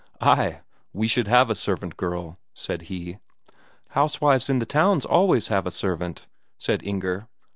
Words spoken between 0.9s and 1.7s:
we should have a